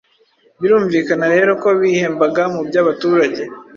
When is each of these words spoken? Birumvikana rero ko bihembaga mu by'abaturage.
Birumvikana 0.61 1.25
rero 1.35 1.51
ko 1.61 1.69
bihembaga 1.79 2.43
mu 2.53 2.61
by'abaturage. 2.67 3.43